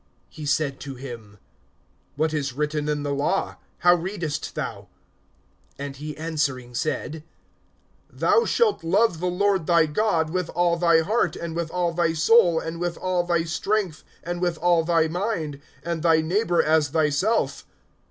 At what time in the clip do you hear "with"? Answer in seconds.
10.31-10.49, 11.55-11.69, 12.79-12.97, 14.41-14.57